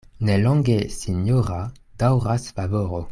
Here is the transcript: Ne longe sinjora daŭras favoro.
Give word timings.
Ne 0.27 0.35
longe 0.45 0.77
sinjora 1.01 1.61
daŭras 2.05 2.51
favoro. 2.61 2.99